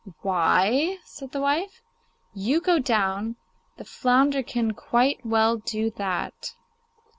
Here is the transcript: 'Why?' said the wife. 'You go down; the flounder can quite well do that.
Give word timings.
'Why?' 0.23 0.97
said 1.05 1.31
the 1.31 1.41
wife. 1.41 1.79
'You 2.33 2.59
go 2.59 2.79
down; 2.79 3.35
the 3.77 3.85
flounder 3.85 4.41
can 4.41 4.71
quite 4.73 5.23
well 5.23 5.57
do 5.57 5.91
that. 5.91 6.53